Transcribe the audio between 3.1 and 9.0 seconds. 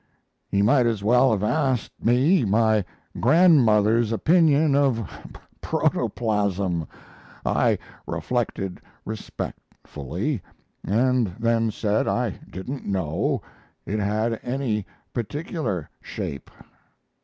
grandmother's opinion of protoplasm. I reflected